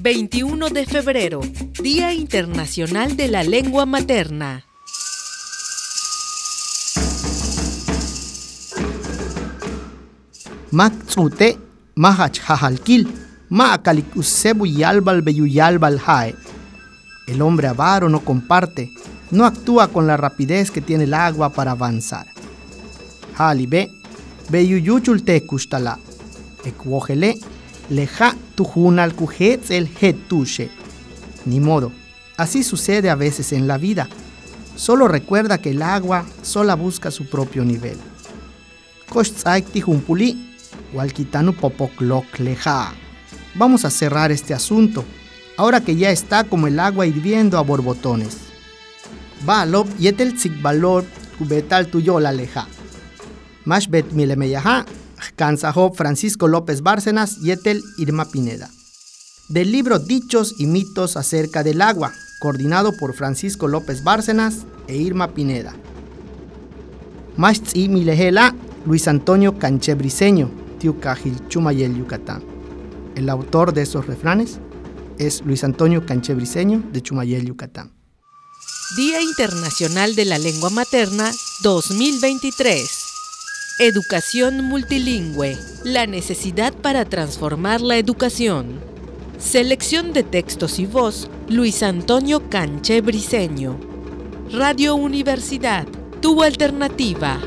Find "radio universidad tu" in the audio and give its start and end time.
94.50-96.42